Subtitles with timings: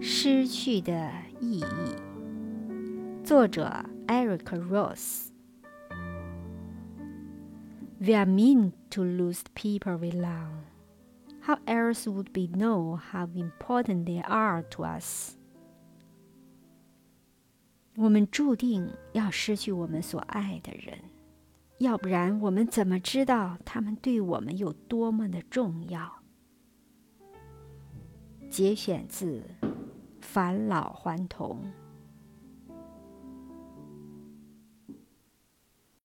[0.00, 1.64] 失去的意义。
[3.24, 5.28] 作者 Eric Ross。
[7.98, 10.64] We are mean to lose people we love.
[11.40, 15.32] How else would we know how important they are to us?
[17.96, 20.98] 我们注定要失去我们所爱的人，
[21.78, 26.22] 要不然我们怎么知道他们对我们有多么的重要？
[28.50, 29.42] 节选自
[30.26, 31.56] 《返老还童》。